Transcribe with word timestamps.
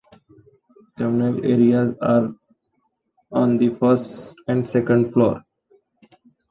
Communal 0.97 1.45
areas 1.45 1.93
are 2.01 2.33
on 3.31 3.59
the 3.59 3.69
first 3.75 4.33
and 4.47 4.65
the 4.65 4.69
second 4.69 5.13
floor. 5.13 5.43